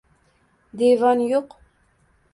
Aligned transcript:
Devon 0.81 1.23
yo’q. 1.33 1.57